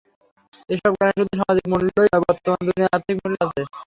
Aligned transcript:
এসব 0.69 0.91
জ্ঞানের 0.93 1.17
শুধু 1.19 1.33
সামাজিক 1.39 1.65
মূল্যই 1.71 1.91
নয়, 1.97 2.23
বর্তমান 2.23 2.59
দুনিয়ায় 2.67 2.93
আর্থিক 2.95 3.15
মূল্যও 3.19 3.45
আছে। 3.45 3.61